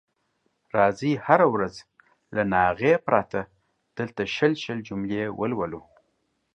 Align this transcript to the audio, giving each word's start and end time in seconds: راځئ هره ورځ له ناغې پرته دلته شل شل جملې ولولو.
راځئ 0.75 1.13
هره 1.25 1.47
ورځ 1.53 1.75
له 2.35 2.43
ناغې 2.53 2.93
پرته 3.07 3.39
دلته 3.97 4.21
شل 4.35 4.53
شل 4.63 4.79
جملې 4.87 5.23
ولولو. 5.39 5.81